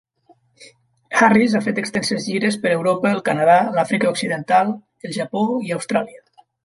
Harris 1.17 1.57
ha 1.59 1.61
fet 1.65 1.81
extenses 1.81 2.25
gires 2.29 2.57
per 2.63 2.71
Europa, 2.77 3.11
el 3.17 3.21
Canadà, 3.27 3.59
l'Àfrica 3.77 4.09
Occidental, 4.15 4.73
el 5.11 5.15
Japó 5.19 5.45
i 5.69 5.77
Austràlia. 5.77 6.27